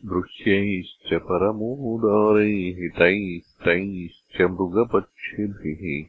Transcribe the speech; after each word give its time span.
दृश्यैश्च 0.04 1.14
परमोदारैः 1.14 2.98
तैस्तैश्च 2.98 4.40
मृगपक्षिभिः। 4.40 6.06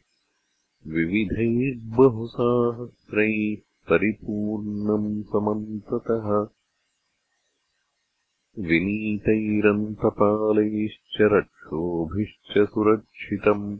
विविधैर्बहुसाहस्रैः 0.91 3.57
परिपूर्णम् 3.89 5.23
समन्ततः। 5.23 6.47
विनीतैरन्तपालैश्च 8.63 11.17
रक्षोभिश्च 11.21 12.69
सुरक्षितम्। 12.69 13.79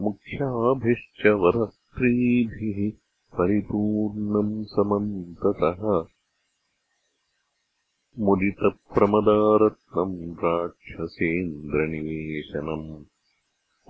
मुख्याभिश्च 0.00 1.26
वरस्त्रीभिः 1.26 2.92
परिपूर्णम् 3.38 4.64
समन्ततः 4.64 6.15
मुदितप्रमदारत्नम् 8.24 10.12
राक्षसेन्द्रनिवेशनम् 10.42 12.86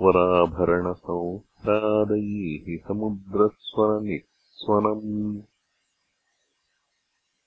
वराभरणसंह्रादैः 0.02 2.64
समुद्रस्वरनिःस्वनम् 2.86 5.04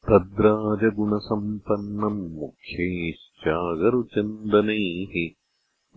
तद्राजगुणसम्पन्नम् 0.09 2.22
मुख्यैश्चागरुचन्दनैः 2.39 5.13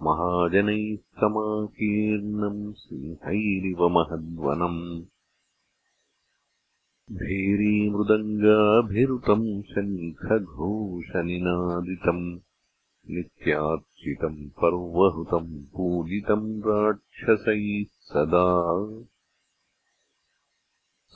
महाजनैः 0.07 0.97
समाकीर्णम् 1.21 2.65
सिंहैरिव 2.83 3.81
महद्वनम् 3.99 4.83
भीरीमृदङ्गाभिरुतम् 7.11 9.49
शङ्खघोषनिनादितम् 9.63 12.23
नित्यार्चितम् 13.11 14.41
पर्वहुतम् 14.51 15.65
पूजितम् 15.65 16.63
राक्षसैः 16.67 17.67
सदा। 18.11 18.47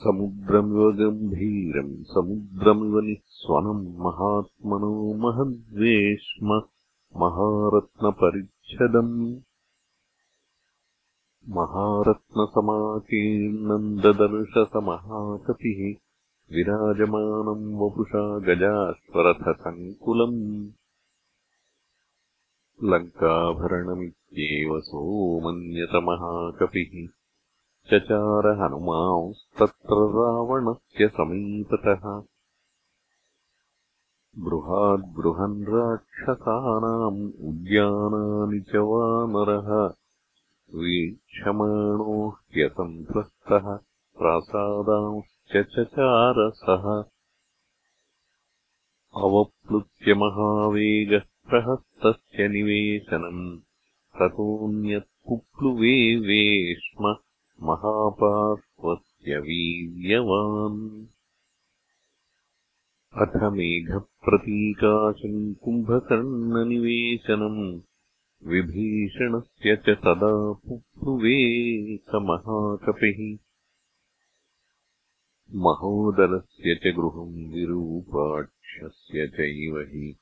समुद्रमिव 0.03 0.83
गम्भीरम् 0.91 1.93
समुद्रमिव 2.03 2.95
निःस्वनम् 2.99 3.85
महात्मनो 4.05 4.93
महद्वेश्म 5.13 6.47
महारत्नपरिच्छदम् 7.21 9.15
महारत्नसमाकीर्णम् 11.49 13.97
ददर्शसमहाकपिः 13.97 15.95
विराजमानम् 16.55 17.79
वपुषा 17.79 18.39
गजाश्वरथसङ्कुलम् 18.39 20.69
लङ्काभरणमित्येव 22.83 24.79
सोमन्यतमहाकपिः। 24.79 27.07
चचारहनुमांस्तत्र 27.87 29.91
रावणस्य 29.91 31.07
समीपतः। 31.07 32.21
बृहाद्बृहन् 34.39 35.63
राक्षसानाम् 35.63 37.49
उद्यानानि 37.49 38.59
च 38.59 38.75
वानरः 38.75 39.93
वीक्षमाणो 40.75 42.29
ह्यसन्त्रस्तः 42.29 43.77
प्रासादांश्च 44.17 45.57
चचारसः 45.57 47.03
अवप्लुत्य 49.21 50.13
महावेगः 50.13 51.19
प्रहस्तस्य 51.19 52.47
निवेशनम् 52.47 53.59
ततोऽन्यत्पुप्लुवे 54.17 56.15
वेश्म 56.15 57.15
महापार्श्वस्य 57.67 59.37
वीर्यवान्। 59.37 61.07
अथ 63.13 63.53
मेघप्रतीकाशम् 63.53 65.55
कुम्भकर्णनिवेशनम् 65.55 67.79
विभीषणस्य 68.43 69.75
च 69.75 69.89
तदा 69.89 70.51
पुप्लुवे 70.51 71.97
स 71.97 72.11
महाकपिः। 72.15 73.37
महोदरस्य 75.55 76.75
च 76.75 76.79
गृहम् 76.79 77.53
विरूपाक्षस्य 77.53 79.27
चैव 79.27 79.79
हि। 79.79 80.15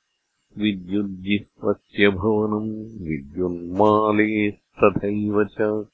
विद्युज्जिह्वस्य 0.57 2.10
भवनम् 2.10 3.07
विद्युन्मालेस्तथैव 3.07 5.44
च। 5.44 5.86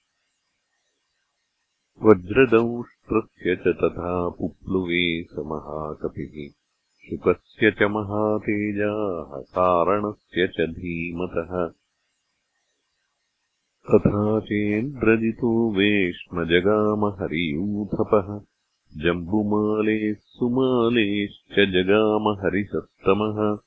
वज्रदंष्ट्रस्य 2.03 3.55
च 3.55 3.59
तथा 3.59 4.29
पुप्लुवे 4.29 5.23
स 5.23 5.35
महाकपिः। 5.37 6.51
शुकस्य 7.09 7.71
च 7.71 7.83
महातेजाः 7.83 9.41
सारणस्य 9.41 10.47
च 10.47 10.55
धीमतः 10.59 11.80
तथा 13.89 14.39
चेन्द्रजितो 14.39 15.51
वेश्मजगामहरियूथपः 15.77 18.39
जम्बुमालेः 19.03 20.13
सुमालेश्च 20.13 21.75
जगामहरिसत्तमः। 21.75 23.57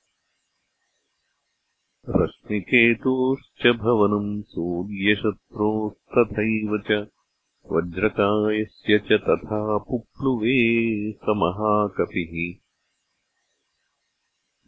रश्मिकेतोश्च 2.08 3.66
भवनम् 3.66 4.42
सूर्यशत्रोस्तथैव 4.42 6.82
च 6.90 7.06
वज्रकायस्य 7.72 8.98
च 8.98 9.12
तथा 9.12 9.78
पुप्लुवे 9.78 10.56
स 11.12 11.34
महाकपिः 11.42 12.63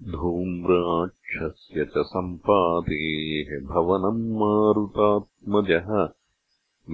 धूम्राक्षस्य 0.02 1.84
च 1.84 1.92
सम्पातेः 1.98 3.66
भवनम् 3.66 4.34
मारुतात्मजः। 4.34 6.08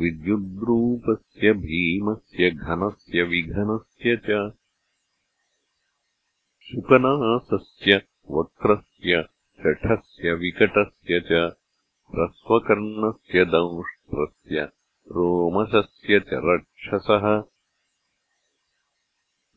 विद्युद्रूपस्य 0.01 1.53
भीमस्य 1.53 2.51
घनस्य 2.51 3.23
विघनस्य 3.23 4.17
च। 4.17 4.53
शुकनासस्य 6.63 8.03
वक्रस्य 8.31 9.23
शठस्य 9.63 10.33
विकटस्य 10.33 11.21
च। 11.21 11.33
ह्रस्वकर्णस्य 12.15 13.45
दंष्ट्रस्य 13.45 14.61
रोमशस्य 15.13 16.21
च 16.21 16.31
रक्षसः। 16.33 17.43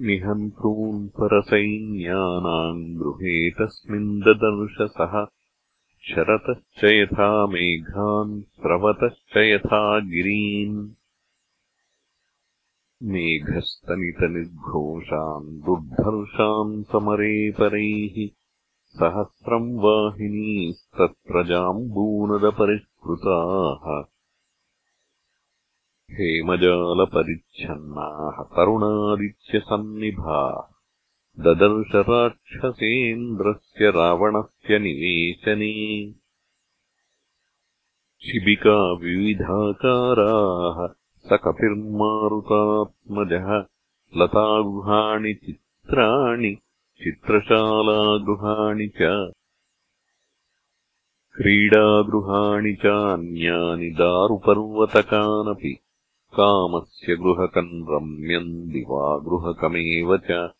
निहन्तॄन् 0.02 1.08
परसैन्यानाम् 1.08 2.96
गृहे 2.96 3.50
तस्मिन् 3.50 4.20
ददर्शसः 4.20 5.26
शरतश्च 6.00 6.85
यथा 6.85 7.46
मेघान् 7.46 8.43
स्रवतश्च 8.43 9.37
यथा 9.37 10.00
गिरीन्। 10.00 10.91
मेघस्तनितनिर्घोषान् 13.02 15.61
दुर्धर्षान् 15.61 16.82
समरे 16.82 17.50
परैः। 17.50 18.29
सहस्रम् 18.87 19.79
वाहिनीस्तत्र 19.79 21.46
जाम्बूनदपरिष्कृताः 21.46 24.13
हेमजालपरिच्छन्नाः 26.10 28.56
तरुणादित्यसन्निभा 28.56 30.40
ददर्शराक्षसेन्द्रस्य 31.40 33.90
रावणस्य 33.90 34.78
निवेशने। 34.78 35.70
शिबिका 38.26 38.92
विविधाकाराः 38.92 40.86
स 41.28 41.38
कपिर्मारुतात्मजः 41.44 43.50
लतागृहाणि 44.20 45.34
चित्राणि 45.34 46.56
चित्रशालागृहाणि 47.04 48.86
च। 48.86 49.32
क्रीडागृहाणि 51.36 52.74
चान्यानि 52.74 53.90
दारुपर्वतकानपि 53.90 55.76
कामस्य 56.34 57.16
गृहकम् 57.16 57.88
रम्यम् 57.88 58.72
दिवा 58.72 59.19
गृहकमेव 59.19 60.16
च। 60.16 60.50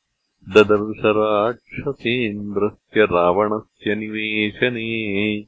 ददर्शराक्षसेन्द्रस्य 0.49 3.05
रावणस्य 3.05 3.95
निवेशने। 3.95 5.47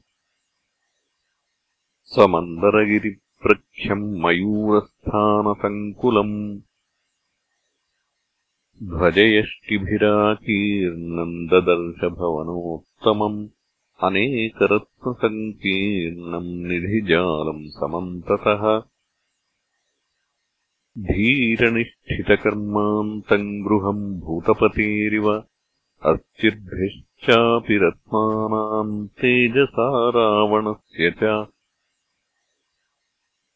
समन्दरगिरिप्रख्यम् 2.03 4.19
मयूरस्थानसङ्कुलम् 4.19 6.59
ध्वजयष्टिभिराकीर्णम् 8.83 11.47
ददर्शभवनोत्तमम्। 11.47 13.47
अनेकरत्नसङ्कीर्णम् 14.03 16.45
निधिजालम् 16.45 17.69
समन्ततः 17.69 18.96
धीरनिष्ठितकर्मान्तम् 20.99 23.63
गृहम् 23.63 24.19
भूतपतेरिव 24.19 25.43
अर्चिर्भिश्चापि 26.03 27.77
रत्नानाम् 27.77 29.07
तेजसा 29.07 30.09
रावणस्य 30.09 31.11
च। 31.11 31.45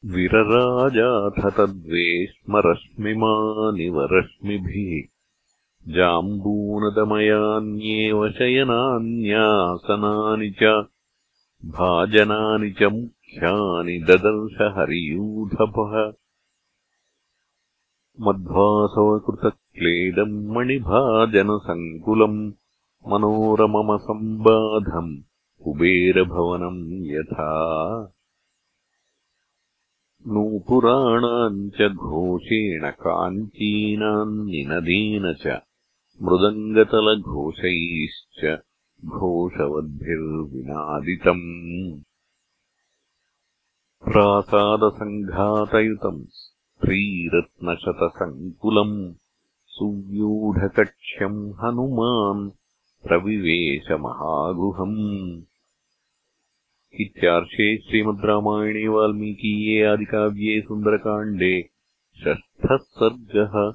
विरराजाथ 0.05 1.51
तद्वेश्मरश्मिमानिव 1.51 4.07
रश्मिभिः 4.11 5.11
जाम्बूनदमयान्येव 5.95 8.29
शयनान्यासनानि 8.29 10.49
च 10.49 10.85
भाजनानि 11.65 12.71
च 12.71 12.83
मुख्यानि 12.83 13.99
ददर्श 13.99 14.73
हरियूथपः 14.77 16.20
मध्वासवकृतक्लेदम् 18.19 20.51
मणिभाजनसङ्कुलम् 20.51 22.51
मनोरममसम्बाधम् 23.07 25.23
कुबेरभवनम् 25.63 27.03
यथा। 27.03 27.51
नूपुराणाम् 30.27 31.69
च 31.69 31.93
घोषेण 31.93 32.91
काञ्चीनाम् 32.91 34.45
निनदेन 34.45 35.33
च 35.33 35.61
मृदङ्गतलघोषैश्च 36.21 38.59
घोषवद्भिर्विनादितम्। 39.05 42.03
प्रासादसङ्घातयुतम् 44.03 46.23
श्रीरत्नशतसङ्कुलम् 46.81 49.13
सुव्यूढकक्ष्यम् 49.67 51.53
हनुमान् 51.59 52.49
प्रविवेशमहागृहम्। 53.07 54.97
इत्यार्षे 57.01 57.77
श्रीमद् 57.77 58.25
रामायणे 58.25 58.87
वाल्मीकीये 58.87 59.83
आदिकाव्ये 59.83 60.61
सुन्दरकाण्डे 60.61 61.69
षष्ठः 62.23 62.77
सर्गः 62.77 63.73